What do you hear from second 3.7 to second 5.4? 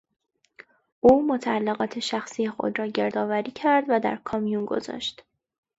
و در کامیون گذاشت.